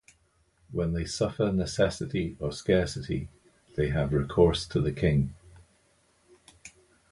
[0.71, 3.29] When they suffer necessity or scarcity
[3.75, 5.35] they have recourse to the king.